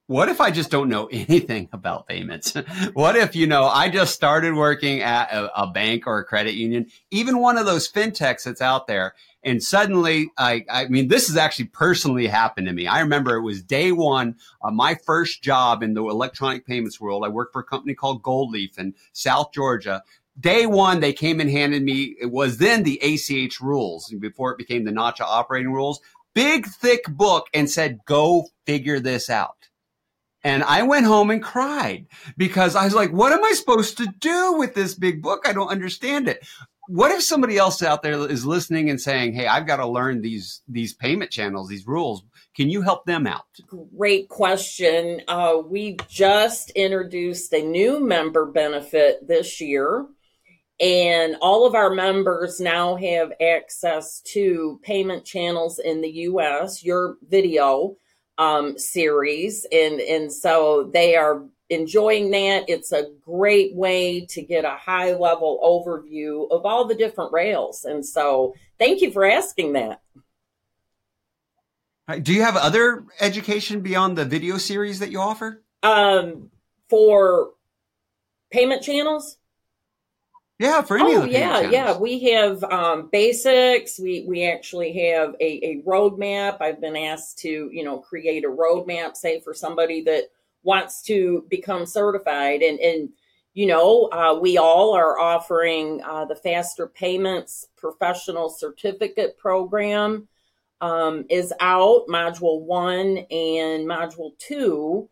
what 0.08 0.28
if 0.28 0.40
I 0.40 0.50
just 0.50 0.70
don't 0.70 0.88
know 0.88 1.06
anything 1.12 1.68
about 1.72 2.06
payments? 2.06 2.54
what 2.94 3.16
if, 3.16 3.34
you 3.34 3.46
know, 3.46 3.64
I 3.64 3.88
just 3.88 4.14
started 4.14 4.54
working 4.54 5.00
at 5.02 5.32
a, 5.32 5.62
a, 5.62 5.66
bank 5.66 6.06
or 6.06 6.18
a 6.18 6.24
credit 6.24 6.54
union, 6.54 6.86
even 7.10 7.38
one 7.38 7.58
of 7.58 7.66
those 7.66 7.90
fintechs 7.90 8.44
that's 8.44 8.60
out 8.60 8.86
there. 8.86 9.14
And 9.42 9.62
suddenly, 9.62 10.30
I, 10.36 10.64
I 10.70 10.88
mean, 10.88 11.08
this 11.08 11.28
has 11.28 11.36
actually 11.36 11.66
personally 11.66 12.26
happened 12.26 12.66
to 12.66 12.72
me. 12.72 12.86
I 12.86 13.00
remember 13.00 13.36
it 13.36 13.42
was 13.42 13.62
day 13.62 13.92
one 13.92 14.36
of 14.60 14.72
my 14.72 14.96
first 15.06 15.42
job 15.42 15.82
in 15.82 15.94
the 15.94 16.04
electronic 16.04 16.66
payments 16.66 17.00
world. 17.00 17.24
I 17.24 17.28
worked 17.28 17.52
for 17.52 17.60
a 17.60 17.64
company 17.64 17.94
called 17.94 18.22
Goldleaf 18.22 18.78
in 18.78 18.94
South 19.12 19.52
Georgia. 19.52 20.02
Day 20.38 20.66
one, 20.66 21.00
they 21.00 21.12
came 21.12 21.40
and 21.40 21.50
handed 21.50 21.82
me, 21.82 22.16
it 22.20 22.30
was 22.30 22.58
then 22.58 22.82
the 22.82 23.00
ACH 23.02 23.60
rules 23.60 24.12
before 24.20 24.52
it 24.52 24.58
became 24.58 24.84
the 24.84 24.90
NACHA 24.90 25.22
operating 25.22 25.72
rules, 25.72 26.00
big, 26.34 26.66
thick 26.66 27.04
book 27.08 27.46
and 27.54 27.70
said, 27.70 28.00
go 28.04 28.48
figure 28.66 29.00
this 29.00 29.30
out. 29.30 29.68
And 30.46 30.62
I 30.62 30.84
went 30.84 31.06
home 31.06 31.32
and 31.32 31.42
cried 31.42 32.06
because 32.36 32.76
I 32.76 32.84
was 32.84 32.94
like, 32.94 33.10
what 33.10 33.32
am 33.32 33.42
I 33.42 33.50
supposed 33.50 33.98
to 33.98 34.06
do 34.20 34.52
with 34.56 34.74
this 34.74 34.94
big 34.94 35.20
book? 35.20 35.42
I 35.44 35.52
don't 35.52 35.66
understand 35.66 36.28
it. 36.28 36.46
What 36.86 37.10
if 37.10 37.20
somebody 37.20 37.58
else 37.58 37.82
out 37.82 38.04
there 38.04 38.30
is 38.30 38.46
listening 38.46 38.88
and 38.88 39.00
saying, 39.00 39.34
Hey, 39.34 39.48
I've 39.48 39.66
got 39.66 39.78
to 39.78 39.88
learn 39.88 40.22
these, 40.22 40.62
these 40.68 40.94
payment 40.94 41.32
channels, 41.32 41.68
these 41.68 41.88
rules. 41.88 42.22
Can 42.54 42.70
you 42.70 42.80
help 42.80 43.06
them 43.06 43.26
out? 43.26 43.46
Great 43.96 44.28
question. 44.28 45.20
Uh, 45.26 45.62
we 45.66 45.96
just 46.06 46.70
introduced 46.70 47.52
a 47.52 47.62
new 47.62 47.98
member 47.98 48.46
benefit 48.46 49.26
this 49.26 49.60
year 49.60 50.06
and 50.78 51.36
all 51.40 51.66
of 51.66 51.74
our 51.74 51.90
members 51.90 52.60
now 52.60 52.94
have 52.94 53.32
access 53.42 54.20
to 54.32 54.78
payment 54.84 55.24
channels 55.24 55.80
in 55.80 56.02
the 56.02 56.10
US, 56.10 56.84
your 56.84 57.16
video, 57.28 57.96
um, 58.38 58.78
series, 58.78 59.66
and 59.72 60.00
and 60.00 60.32
so 60.32 60.90
they 60.92 61.16
are 61.16 61.42
enjoying 61.68 62.30
that. 62.30 62.64
It's 62.68 62.92
a 62.92 63.06
great 63.24 63.74
way 63.74 64.26
to 64.26 64.42
get 64.42 64.64
a 64.64 64.76
high 64.76 65.12
level 65.12 65.58
overview 65.62 66.50
of 66.50 66.64
all 66.64 66.86
the 66.86 66.94
different 66.94 67.32
rails, 67.32 67.84
and 67.84 68.04
so 68.04 68.54
thank 68.78 69.00
you 69.00 69.10
for 69.10 69.24
asking 69.24 69.74
that. 69.74 70.00
Do 72.22 72.32
you 72.32 72.42
have 72.42 72.56
other 72.56 73.04
education 73.20 73.80
beyond 73.80 74.16
the 74.16 74.24
video 74.24 74.58
series 74.58 75.00
that 75.00 75.10
you 75.10 75.20
offer? 75.20 75.64
Um, 75.82 76.50
for 76.88 77.50
payment 78.52 78.82
channels. 78.82 79.38
Yeah, 80.58 80.80
for 80.80 80.96
any 80.96 81.14
oh, 81.14 81.24
yeah, 81.24 81.60
yeah. 81.60 81.98
We 81.98 82.18
have 82.30 82.64
um, 82.64 83.10
basics. 83.12 84.00
We 84.00 84.24
we 84.26 84.48
actually 84.48 84.92
have 85.10 85.34
a, 85.38 85.64
a 85.64 85.82
roadmap. 85.82 86.62
I've 86.62 86.80
been 86.80 86.96
asked 86.96 87.38
to, 87.40 87.68
you 87.70 87.84
know, 87.84 87.98
create 87.98 88.44
a 88.44 88.48
roadmap, 88.48 89.16
say 89.16 89.40
for 89.40 89.52
somebody 89.52 90.00
that 90.02 90.30
wants 90.62 91.02
to 91.02 91.44
become 91.50 91.84
certified, 91.84 92.62
and 92.62 92.80
and 92.80 93.10
you 93.52 93.66
know, 93.66 94.08
uh, 94.12 94.38
we 94.38 94.56
all 94.56 94.94
are 94.94 95.18
offering 95.18 96.02
uh, 96.02 96.24
the 96.24 96.36
Faster 96.36 96.86
Payments 96.86 97.66
Professional 97.76 98.48
Certificate 98.48 99.36
Program 99.36 100.26
um, 100.80 101.26
is 101.28 101.52
out, 101.60 102.06
Module 102.08 102.62
One 102.62 103.18
and 103.30 103.86
Module 103.86 104.32
Two 104.38 105.10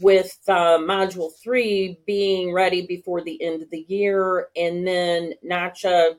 with 0.00 0.36
uh, 0.48 0.78
module 0.78 1.30
three 1.42 2.00
being 2.06 2.52
ready 2.52 2.86
before 2.86 3.22
the 3.22 3.42
end 3.42 3.62
of 3.62 3.70
the 3.70 3.84
year. 3.88 4.48
And 4.56 4.86
then 4.86 5.34
NACHA 5.44 6.16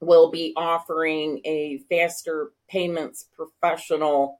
will 0.00 0.30
be 0.30 0.52
offering 0.56 1.40
a 1.44 1.82
faster 1.90 2.52
payments 2.68 3.26
professional 3.36 4.38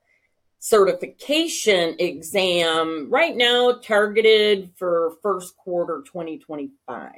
certification 0.58 1.94
exam 1.98 3.08
right 3.10 3.36
now 3.36 3.72
targeted 3.82 4.70
for 4.76 5.12
first 5.22 5.56
quarter 5.56 6.02
2025. 6.06 7.12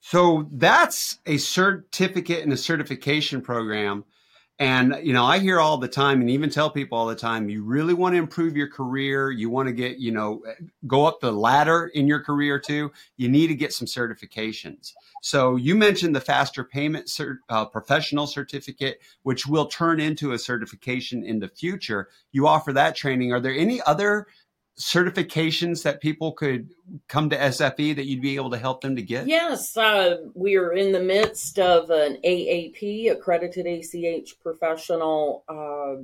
So 0.00 0.48
that's 0.50 1.18
a 1.26 1.36
certificate 1.36 2.42
and 2.42 2.52
a 2.52 2.56
certification 2.56 3.40
program 3.40 4.04
and, 4.62 4.96
you 5.02 5.12
know, 5.12 5.24
I 5.24 5.40
hear 5.40 5.58
all 5.58 5.76
the 5.76 5.88
time 5.88 6.20
and 6.20 6.30
even 6.30 6.48
tell 6.48 6.70
people 6.70 6.96
all 6.96 7.06
the 7.06 7.16
time, 7.16 7.48
you 7.48 7.64
really 7.64 7.94
want 7.94 8.12
to 8.12 8.18
improve 8.18 8.56
your 8.56 8.68
career. 8.68 9.32
You 9.32 9.50
want 9.50 9.66
to 9.66 9.72
get, 9.72 9.98
you 9.98 10.12
know, 10.12 10.40
go 10.86 11.04
up 11.04 11.18
the 11.18 11.32
ladder 11.32 11.90
in 11.94 12.06
your 12.06 12.20
career 12.20 12.60
too. 12.60 12.92
You 13.16 13.28
need 13.28 13.48
to 13.48 13.56
get 13.56 13.72
some 13.72 13.88
certifications. 13.88 14.92
So 15.20 15.56
you 15.56 15.74
mentioned 15.74 16.14
the 16.14 16.20
faster 16.20 16.62
payment 16.62 17.06
cert, 17.06 17.38
uh, 17.48 17.64
professional 17.64 18.28
certificate, 18.28 19.00
which 19.24 19.48
will 19.48 19.66
turn 19.66 19.98
into 19.98 20.30
a 20.30 20.38
certification 20.38 21.24
in 21.24 21.40
the 21.40 21.48
future. 21.48 22.10
You 22.30 22.46
offer 22.46 22.72
that 22.72 22.94
training. 22.94 23.32
Are 23.32 23.40
there 23.40 23.56
any 23.56 23.82
other 23.82 24.28
certifications 24.78 25.82
that 25.82 26.00
people 26.00 26.32
could 26.32 26.70
come 27.08 27.28
to 27.30 27.36
SFE 27.36 27.94
that 27.96 28.06
you'd 28.06 28.22
be 28.22 28.36
able 28.36 28.50
to 28.50 28.58
help 28.58 28.80
them 28.80 28.96
to 28.96 29.02
get? 29.02 29.26
Yes, 29.26 29.76
uh, 29.76 30.16
we 30.34 30.56
are 30.56 30.72
in 30.72 30.92
the 30.92 31.00
midst 31.00 31.58
of 31.58 31.90
an 31.90 32.18
AAP, 32.24 33.10
accredited 33.10 33.66
ACH 33.66 34.40
professional 34.40 35.44
uh, 35.48 36.02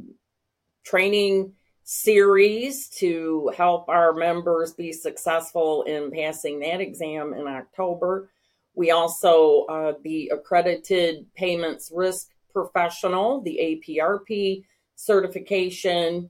training 0.85 1.53
series 1.85 2.89
to 2.89 3.51
help 3.57 3.89
our 3.89 4.13
members 4.13 4.75
be 4.75 4.93
successful 4.93 5.85
in 5.85 6.11
passing 6.11 6.61
that 6.61 6.81
exam 6.81 7.33
in 7.33 7.47
October. 7.47 8.29
We 8.75 8.91
also, 8.91 9.65
uh, 9.65 9.95
the 10.03 10.31
accredited 10.33 11.27
payments 11.35 11.91
risk 11.93 12.29
professional, 12.53 13.41
the 13.41 13.83
APRP 13.89 14.65
certification, 14.97 16.29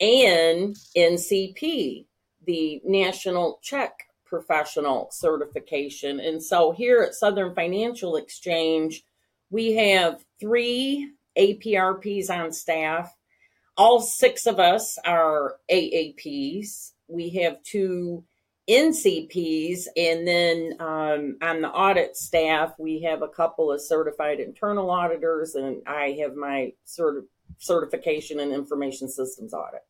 and 0.00 0.76
NCP, 0.96 2.06
the 2.46 2.80
National 2.84 3.58
Check 3.62 3.92
Professional 4.24 5.08
Certification. 5.10 6.20
And 6.20 6.42
so 6.42 6.72
here 6.72 7.02
at 7.02 7.14
Southern 7.14 7.54
Financial 7.54 8.16
Exchange, 8.16 9.04
we 9.50 9.72
have 9.74 10.24
three 10.40 11.12
APRPs 11.38 12.30
on 12.30 12.52
staff. 12.52 13.14
All 13.76 14.00
six 14.00 14.46
of 14.46 14.58
us 14.58 14.98
are 15.04 15.56
AAPs. 15.70 16.92
We 17.08 17.30
have 17.30 17.62
two 17.62 18.24
NCPs, 18.68 19.86
and 19.96 20.26
then 20.26 20.74
um, 20.80 21.36
on 21.40 21.60
the 21.60 21.68
audit 21.68 22.16
staff, 22.16 22.74
we 22.78 23.02
have 23.02 23.22
a 23.22 23.28
couple 23.28 23.70
of 23.70 23.80
certified 23.80 24.40
internal 24.40 24.90
auditors, 24.90 25.54
and 25.54 25.82
I 25.86 26.16
have 26.20 26.34
my 26.34 26.72
sort 26.84 27.16
of 27.16 27.24
certification 27.58 28.40
and 28.40 28.52
information 28.52 29.08
systems 29.08 29.52
audit. 29.52 29.82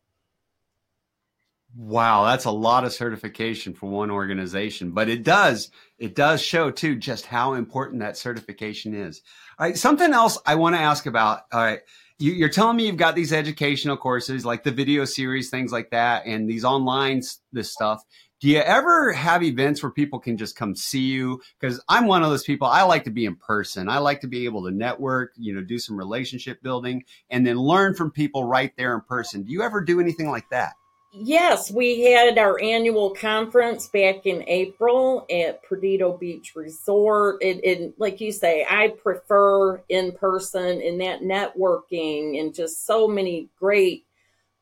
Wow, 1.75 2.25
that's 2.25 2.45
a 2.45 2.51
lot 2.51 2.85
of 2.85 2.93
certification 2.93 3.73
for 3.73 3.87
one 3.87 4.09
organization, 4.09 4.91
but 4.91 5.09
it 5.09 5.23
does 5.23 5.69
it 5.99 6.15
does 6.15 6.41
show 6.41 6.71
too 6.71 6.95
just 6.95 7.27
how 7.27 7.53
important 7.53 8.01
that 8.01 8.17
certification 8.17 8.95
is. 8.95 9.21
All 9.59 9.67
right, 9.67 9.77
something 9.77 10.11
else 10.11 10.39
I 10.45 10.55
want 10.55 10.75
to 10.75 10.81
ask 10.81 11.05
about. 11.05 11.41
All 11.51 11.61
right, 11.61 11.81
you, 12.19 12.43
are 12.45 12.49
telling 12.49 12.77
me 12.77 12.87
you've 12.87 12.97
got 12.97 13.15
these 13.15 13.31
educational 13.31 13.97
courses 13.97 14.45
like 14.45 14.63
the 14.63 14.71
video 14.71 15.05
series, 15.05 15.49
things 15.49 15.71
like 15.71 15.91
that, 15.91 16.25
and 16.25 16.49
these 16.49 16.65
online 16.65 17.21
this 17.51 17.71
stuff. 17.71 18.03
Do 18.39 18.49
you 18.49 18.59
ever 18.59 19.13
have 19.13 19.41
events 19.41 19.81
where 19.81 19.91
people 19.91 20.19
can 20.19 20.37
just 20.37 20.55
come 20.55 20.75
see 20.75 21.01
you? 21.01 21.41
Because 21.59 21.81
I'm 21.89 22.05
one 22.05 22.21
of 22.21 22.29
those 22.29 22.43
people. 22.43 22.67
I 22.67 22.83
like 22.83 23.03
to 23.05 23.09
be 23.09 23.25
in 23.25 23.35
person. 23.35 23.89
I 23.89 23.97
like 23.97 24.21
to 24.21 24.27
be 24.27 24.45
able 24.45 24.63
to 24.65 24.71
network, 24.71 25.33
you 25.37 25.55
know, 25.55 25.61
do 25.61 25.79
some 25.79 25.97
relationship 25.97 26.61
building, 26.61 27.03
and 27.31 27.47
then 27.47 27.57
learn 27.57 27.95
from 27.95 28.11
people 28.11 28.43
right 28.43 28.71
there 28.77 28.93
in 28.93 29.01
person. 29.01 29.41
Do 29.41 29.51
you 29.51 29.63
ever 29.63 29.81
do 29.81 29.99
anything 29.99 30.29
like 30.29 30.47
that? 30.51 30.73
Yes, 31.11 31.71
we 31.71 32.01
had 32.01 32.37
our 32.37 32.61
annual 32.61 33.09
conference 33.11 33.87
back 33.87 34.27
in 34.27 34.43
April 34.47 35.25
at 35.31 35.63
Perdido 35.63 36.15
Beach 36.15 36.53
Resort. 36.55 37.41
And, 37.41 37.93
like 37.97 38.21
you 38.21 38.31
say, 38.31 38.67
I 38.69 38.89
prefer 38.89 39.81
in 39.89 40.11
person 40.11 40.81
and 40.81 41.01
that 41.01 41.21
networking 41.21 42.39
and 42.39 42.53
just 42.53 42.85
so 42.85 43.07
many 43.07 43.49
great 43.57 44.05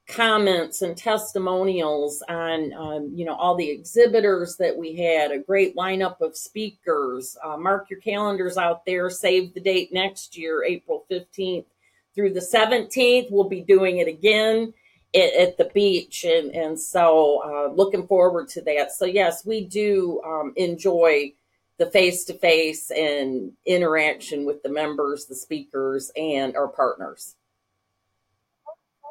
comments 0.08 0.84
and 0.84 0.96
testimonials 0.96 2.22
on 2.30 2.72
um, 2.74 3.12
you 3.16 3.26
know 3.26 3.34
all 3.36 3.56
the 3.56 3.70
exhibitors 3.70 4.56
that 4.58 4.78
we 4.78 4.96
had 4.96 5.32
a 5.32 5.40
great 5.40 5.76
lineup 5.76 6.22
of 6.22 6.38
speakers. 6.38 7.36
Uh, 7.44 7.58
mark 7.58 7.90
your 7.90 8.00
calendars 8.00 8.58
out 8.58 8.86
there. 8.86 9.10
Save 9.10 9.54
the 9.54 9.60
date 9.60 9.92
next 9.92 10.38
year 10.38 10.64
april 10.64 11.06
15th 11.10 11.66
through 12.14 12.34
the 12.34 12.40
17th 12.40 13.32
we'll 13.32 13.50
be 13.50 13.62
doing 13.62 13.98
it 13.98 14.08
again 14.08 14.74
at, 15.16 15.34
at 15.34 15.58
the 15.58 15.72
beach. 15.74 16.24
And 16.24 16.52
and 16.52 16.80
so 16.80 17.42
uh, 17.44 17.74
looking 17.74 18.06
forward 18.06 18.48
to 18.50 18.62
that. 18.62 18.92
So 18.92 19.06
yes 19.06 19.44
we 19.44 19.66
do 19.66 20.22
um, 20.24 20.54
enjoy 20.56 21.34
the 21.78 21.88
face 21.88 22.26
to 22.26 22.34
face 22.36 22.92
and 22.92 23.54
interaction 23.66 24.46
with 24.46 24.62
the 24.62 24.70
members 24.70 25.26
the 25.26 25.36
speakers 25.36 26.12
and 26.16 26.56
our 26.56 26.68
partners 26.68 27.36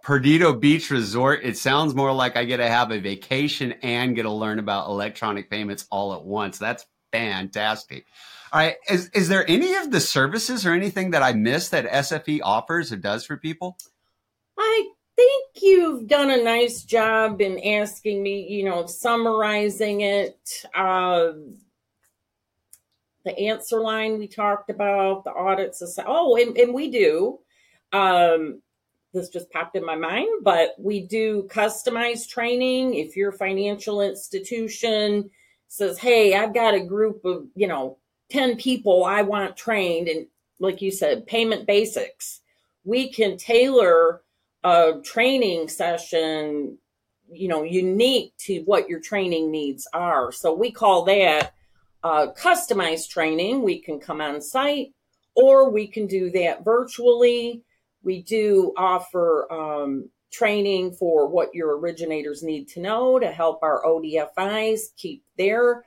Perdido 0.04 0.52
Beach 0.52 0.90
Resort, 0.90 1.40
it 1.42 1.56
sounds 1.56 1.94
more 1.94 2.12
like 2.12 2.36
I 2.36 2.44
get 2.44 2.58
to 2.58 2.68
have 2.68 2.90
a 2.90 3.00
vacation 3.00 3.72
and 3.82 4.14
get 4.14 4.24
to 4.24 4.30
learn 4.30 4.58
about 4.58 4.88
electronic 4.88 5.48
payments 5.48 5.86
all 5.90 6.12
at 6.12 6.22
once. 6.22 6.58
That's 6.58 6.84
fantastic. 7.10 8.04
All 8.52 8.60
right. 8.60 8.76
Is, 8.90 9.08
is 9.14 9.28
there 9.28 9.48
any 9.48 9.74
of 9.76 9.90
the 9.90 10.00
services 10.00 10.66
or 10.66 10.74
anything 10.74 11.12
that 11.12 11.22
I 11.22 11.32
missed 11.32 11.70
that 11.70 11.90
SFE 11.90 12.40
offers 12.42 12.92
or 12.92 12.96
does 12.96 13.24
for 13.24 13.38
people? 13.38 13.78
I 14.58 14.90
think 15.16 15.46
you've 15.62 16.06
done 16.06 16.30
a 16.30 16.42
nice 16.42 16.84
job 16.84 17.40
in 17.40 17.58
asking 17.64 18.22
me, 18.22 18.46
you 18.46 18.66
know, 18.66 18.84
summarizing 18.84 20.02
it. 20.02 20.38
Uh, 20.74 21.32
the 23.24 23.38
answer 23.38 23.80
line 23.80 24.18
we 24.18 24.28
talked 24.28 24.68
about, 24.68 25.24
the 25.24 25.32
audits. 25.32 25.82
Oh, 26.06 26.36
and, 26.36 26.58
and 26.58 26.74
we 26.74 26.90
do. 26.90 27.38
Um, 27.90 28.60
this 29.14 29.28
just 29.28 29.50
popped 29.50 29.76
in 29.76 29.86
my 29.86 29.96
mind, 29.96 30.28
but 30.42 30.74
we 30.78 31.00
do 31.00 31.48
customized 31.50 32.28
training. 32.28 32.94
If 32.94 33.16
your 33.16 33.32
financial 33.32 34.02
institution 34.02 35.30
says, 35.68 35.98
Hey, 35.98 36.34
I've 36.34 36.52
got 36.52 36.74
a 36.74 36.84
group 36.84 37.24
of, 37.24 37.46
you 37.54 37.66
know, 37.66 37.98
10 38.30 38.56
people 38.56 39.04
I 39.04 39.22
want 39.22 39.56
trained, 39.56 40.08
and 40.08 40.26
like 40.58 40.82
you 40.82 40.90
said, 40.90 41.26
payment 41.26 41.66
basics, 41.66 42.40
we 42.84 43.10
can 43.10 43.36
tailor 43.36 44.22
a 44.64 45.00
training 45.04 45.68
session, 45.68 46.78
you 47.30 47.48
know, 47.48 47.62
unique 47.62 48.34
to 48.38 48.60
what 48.60 48.88
your 48.88 49.00
training 49.00 49.50
needs 49.50 49.86
are. 49.94 50.32
So 50.32 50.52
we 50.52 50.70
call 50.72 51.04
that 51.04 51.54
uh, 52.02 52.28
customized 52.36 53.08
training. 53.08 53.62
We 53.62 53.78
can 53.78 54.00
come 54.00 54.20
on 54.20 54.40
site 54.40 54.92
or 55.34 55.70
we 55.70 55.86
can 55.86 56.06
do 56.06 56.30
that 56.30 56.64
virtually 56.64 57.62
we 58.04 58.22
do 58.22 58.72
offer 58.76 59.50
um, 59.52 60.08
training 60.32 60.92
for 60.92 61.28
what 61.28 61.54
your 61.54 61.78
originators 61.78 62.42
need 62.42 62.68
to 62.68 62.80
know 62.80 63.18
to 63.18 63.30
help 63.30 63.62
our 63.62 63.82
ODFIs 63.84 64.94
keep 64.96 65.24
their 65.38 65.84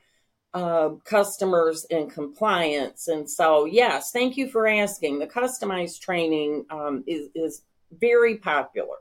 uh, 0.54 0.90
customers 1.04 1.84
in 1.90 2.08
compliance. 2.08 3.08
And 3.08 3.28
so, 3.28 3.66
yes, 3.66 4.10
thank 4.10 4.36
you 4.36 4.48
for 4.48 4.66
asking. 4.66 5.18
The 5.18 5.26
customized 5.26 6.00
training 6.00 6.64
um, 6.70 7.04
is, 7.06 7.28
is 7.34 7.62
very 7.92 8.36
popular. 8.36 8.96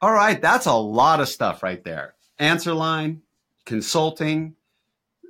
All 0.00 0.12
right, 0.12 0.40
that's 0.40 0.66
a 0.66 0.72
lot 0.74 1.20
of 1.20 1.28
stuff 1.28 1.62
right 1.64 1.82
there. 1.82 2.14
Answer 2.38 2.72
line, 2.72 3.22
consulting, 3.66 4.54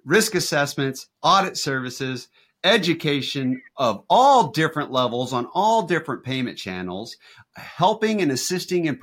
risk 0.05 0.35
assessments, 0.35 1.09
audit 1.23 1.57
services 1.57 2.29
education 2.65 3.63
of 3.77 4.05
all 4.11 4.49
different 4.49 4.91
levels 4.91 5.33
on 5.33 5.47
all 5.55 5.83
different 5.83 6.25
payment 6.25 6.59
channels, 6.59 7.17
helping 7.57 8.21
and 8.21 8.33
assisting 8.33 8.87
in 8.87 8.99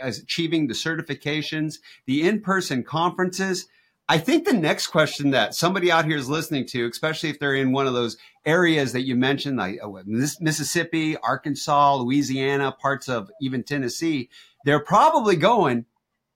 achieving 0.00 0.66
the 0.66 0.74
certifications, 0.74 1.74
the 2.06 2.26
in-person 2.26 2.82
conferences. 2.82 3.68
I 4.08 4.18
think 4.18 4.44
the 4.44 4.52
next 4.52 4.86
question 4.86 5.30
that 5.32 5.54
somebody 5.54 5.90
out 5.90 6.04
here 6.04 6.16
is 6.16 6.28
listening 6.28 6.66
to, 6.68 6.88
especially 6.88 7.28
if 7.28 7.40
they're 7.40 7.56
in 7.56 7.72
one 7.72 7.88
of 7.88 7.92
those 7.92 8.16
areas 8.44 8.92
that 8.92 9.04
you 9.04 9.16
mentioned, 9.16 9.56
like 9.56 9.80
uh, 9.82 9.88
Mississippi, 10.06 11.16
Arkansas, 11.16 11.96
Louisiana, 11.96 12.70
parts 12.70 13.08
of 13.08 13.30
even 13.40 13.64
Tennessee, 13.64 14.30
they're 14.64 14.78
probably 14.78 15.34
going, 15.34 15.86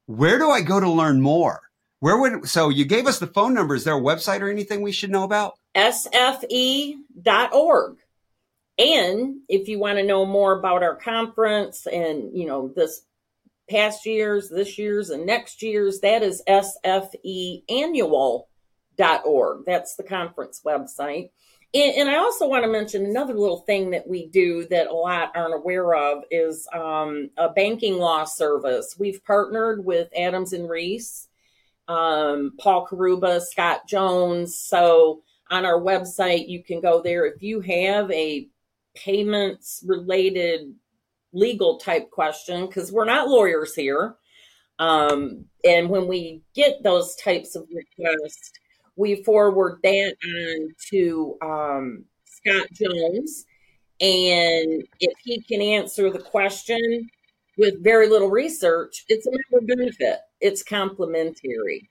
where 0.06 0.38
do 0.38 0.50
I 0.50 0.62
go 0.62 0.80
to 0.80 0.90
learn 0.90 1.20
more? 1.20 1.60
Where 2.00 2.18
would, 2.18 2.48
so 2.48 2.70
you 2.70 2.84
gave 2.84 3.06
us 3.06 3.20
the 3.20 3.28
phone 3.28 3.54
number. 3.54 3.76
Is 3.76 3.84
there 3.84 3.96
a 3.96 4.00
website 4.00 4.40
or 4.40 4.50
anything 4.50 4.82
we 4.82 4.90
should 4.90 5.10
know 5.10 5.22
about? 5.22 5.59
sfe.org. 5.76 6.96
And 8.78 9.40
if 9.48 9.68
you 9.68 9.78
want 9.78 9.98
to 9.98 10.04
know 10.04 10.24
more 10.24 10.58
about 10.58 10.82
our 10.82 10.96
conference 10.96 11.86
and, 11.86 12.34
you 12.36 12.46
know, 12.46 12.72
this 12.74 13.02
past 13.68 14.06
year's, 14.06 14.48
this 14.48 14.78
year's, 14.78 15.10
and 15.10 15.26
next 15.26 15.62
year's, 15.62 16.00
that 16.00 16.22
is 16.22 16.42
sfeannual.org. 16.48 18.46
That's 19.66 19.96
the 19.96 20.02
conference 20.02 20.62
website. 20.66 21.28
And, 21.72 21.94
and, 21.94 22.08
I 22.08 22.16
also 22.16 22.48
want 22.48 22.64
to 22.64 22.70
mention 22.70 23.06
another 23.06 23.34
little 23.34 23.60
thing 23.60 23.90
that 23.90 24.08
we 24.08 24.26
do 24.26 24.66
that 24.70 24.88
a 24.88 24.92
lot 24.92 25.30
aren't 25.36 25.54
aware 25.54 25.94
of 25.94 26.24
is 26.28 26.66
um, 26.74 27.30
a 27.36 27.48
banking 27.48 27.98
law 27.98 28.24
service. 28.24 28.96
We've 28.98 29.22
partnered 29.24 29.84
with 29.84 30.08
Adams 30.18 30.52
and 30.52 30.68
Reese, 30.68 31.28
um, 31.86 32.54
Paul 32.58 32.88
Karuba, 32.88 33.40
Scott 33.40 33.86
Jones. 33.86 34.58
So 34.58 35.22
on 35.50 35.66
our 35.66 35.80
website. 35.80 36.48
You 36.48 36.62
can 36.62 36.80
go 36.80 37.02
there 37.02 37.26
if 37.26 37.42
you 37.42 37.60
have 37.60 38.10
a 38.10 38.48
payments 38.94 39.84
related 39.86 40.74
legal 41.32 41.78
type 41.78 42.10
question, 42.10 42.66
because 42.66 42.90
we're 42.92 43.04
not 43.04 43.28
lawyers 43.28 43.74
here. 43.74 44.16
Um, 44.78 45.44
and 45.64 45.88
when 45.88 46.08
we 46.08 46.42
get 46.54 46.82
those 46.82 47.14
types 47.16 47.54
of 47.54 47.68
requests, 47.72 48.52
we 48.96 49.22
forward 49.22 49.80
that 49.82 50.14
on 50.24 50.68
to 50.90 51.36
um, 51.42 52.04
Scott 52.24 52.66
Jones. 52.72 53.44
And 54.00 54.82
if 55.00 55.12
he 55.22 55.42
can 55.42 55.60
answer 55.60 56.10
the 56.10 56.18
question, 56.18 57.10
with 57.60 57.84
very 57.84 58.08
little 58.08 58.30
research, 58.30 59.04
it's 59.08 59.26
a 59.26 59.30
member 59.30 59.74
benefit. 59.74 60.20
It's 60.40 60.62
complementary. 60.62 61.88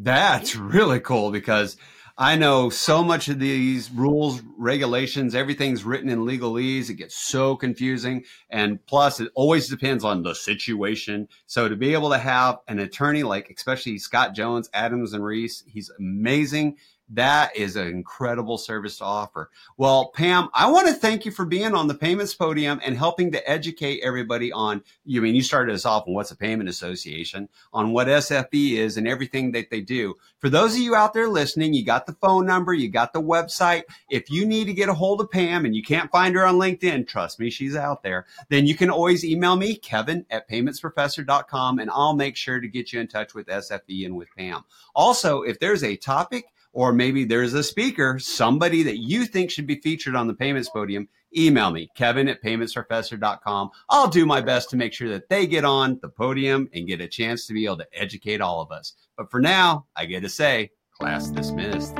That's 0.00 0.54
really 0.54 1.00
cool 1.00 1.32
because 1.32 1.76
I 2.16 2.36
know 2.36 2.70
so 2.70 3.02
much 3.02 3.28
of 3.28 3.40
these 3.40 3.90
rules, 3.90 4.40
regulations, 4.56 5.34
everything's 5.34 5.84
written 5.84 6.08
in 6.08 6.20
legalese. 6.20 6.88
It 6.88 6.94
gets 6.94 7.16
so 7.16 7.56
confusing. 7.56 8.24
And 8.48 8.84
plus, 8.86 9.18
it 9.18 9.30
always 9.34 9.68
depends 9.68 10.04
on 10.04 10.22
the 10.22 10.34
situation. 10.34 11.28
So 11.46 11.68
to 11.68 11.74
be 11.74 11.94
able 11.94 12.10
to 12.10 12.18
have 12.18 12.58
an 12.68 12.78
attorney 12.78 13.24
like, 13.24 13.50
especially 13.50 13.98
Scott 13.98 14.34
Jones, 14.34 14.70
Adams, 14.72 15.14
and 15.14 15.24
Reese, 15.24 15.64
he's 15.66 15.90
amazing 15.98 16.76
that 17.10 17.56
is 17.56 17.76
an 17.76 17.88
incredible 17.88 18.58
service 18.58 18.98
to 18.98 19.04
offer. 19.04 19.50
Well, 19.76 20.10
Pam, 20.14 20.48
I 20.54 20.70
want 20.70 20.88
to 20.88 20.94
thank 20.94 21.24
you 21.24 21.30
for 21.30 21.44
being 21.44 21.74
on 21.74 21.88
the 21.88 21.94
payments 21.94 22.34
podium 22.34 22.80
and 22.84 22.96
helping 22.96 23.32
to 23.32 23.50
educate 23.50 24.00
everybody 24.02 24.52
on, 24.52 24.82
you 25.04 25.20
I 25.20 25.24
mean, 25.24 25.34
you 25.34 25.42
started 25.42 25.74
us 25.74 25.86
off 25.86 26.06
on 26.06 26.14
what's 26.14 26.30
a 26.30 26.36
payment 26.36 26.68
association, 26.68 27.48
on 27.72 27.92
what 27.92 28.08
SFE 28.08 28.76
is 28.76 28.96
and 28.96 29.08
everything 29.08 29.52
that 29.52 29.70
they 29.70 29.80
do. 29.80 30.14
For 30.38 30.48
those 30.48 30.74
of 30.74 30.80
you 30.80 30.94
out 30.94 31.14
there 31.14 31.28
listening, 31.28 31.74
you 31.74 31.84
got 31.84 32.06
the 32.06 32.12
phone 32.14 32.46
number, 32.46 32.72
you 32.72 32.88
got 32.88 33.12
the 33.12 33.22
website. 33.22 33.82
If 34.10 34.30
you 34.30 34.46
need 34.46 34.66
to 34.66 34.74
get 34.74 34.88
a 34.88 34.94
hold 34.94 35.20
of 35.20 35.30
Pam 35.30 35.64
and 35.64 35.74
you 35.74 35.82
can't 35.82 36.10
find 36.10 36.34
her 36.34 36.46
on 36.46 36.56
LinkedIn, 36.56 37.08
trust 37.08 37.40
me, 37.40 37.50
she's 37.50 37.74
out 37.74 38.02
there, 38.02 38.26
then 38.48 38.66
you 38.66 38.74
can 38.74 38.90
always 38.90 39.24
email 39.24 39.56
me, 39.56 39.74
Kevin 39.74 40.26
at 40.30 40.48
paymentsprofessor.com, 40.48 41.78
and 41.78 41.90
I'll 41.90 42.14
make 42.14 42.36
sure 42.36 42.60
to 42.60 42.68
get 42.68 42.92
you 42.92 43.00
in 43.00 43.08
touch 43.08 43.34
with 43.34 43.46
SFE 43.46 44.06
and 44.06 44.16
with 44.16 44.28
Pam. 44.36 44.64
Also, 44.94 45.42
if 45.42 45.58
there's 45.58 45.82
a 45.82 45.96
topic 45.96 46.46
or 46.78 46.92
maybe 46.92 47.24
there's 47.24 47.54
a 47.54 47.62
speaker, 47.64 48.20
somebody 48.20 48.84
that 48.84 48.98
you 48.98 49.26
think 49.26 49.50
should 49.50 49.66
be 49.66 49.80
featured 49.80 50.14
on 50.14 50.28
the 50.28 50.34
payments 50.34 50.70
podium, 50.70 51.08
email 51.36 51.72
me, 51.72 51.88
kevin 51.96 52.28
at 52.28 52.40
paymentsprofessor.com. 52.40 53.68
I'll 53.90 54.06
do 54.06 54.24
my 54.24 54.40
best 54.40 54.70
to 54.70 54.76
make 54.76 54.92
sure 54.92 55.08
that 55.08 55.28
they 55.28 55.48
get 55.48 55.64
on 55.64 55.98
the 56.02 56.08
podium 56.08 56.68
and 56.72 56.86
get 56.86 57.00
a 57.00 57.08
chance 57.08 57.48
to 57.48 57.52
be 57.52 57.64
able 57.64 57.78
to 57.78 57.86
educate 57.92 58.40
all 58.40 58.60
of 58.60 58.70
us. 58.70 58.94
But 59.16 59.28
for 59.28 59.40
now, 59.40 59.86
I 59.96 60.04
get 60.04 60.22
to 60.22 60.28
say, 60.28 60.70
class 60.96 61.30
dismissed. 61.30 61.98